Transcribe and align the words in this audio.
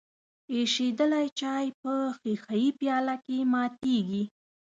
ایشیدلی 0.53 1.27
چای 1.39 1.67
په 1.81 1.91
ښیښه 2.19 2.55
یي 2.61 2.69
پیاله 2.79 3.15
کې 3.25 3.37
ماتیږي. 3.51 4.23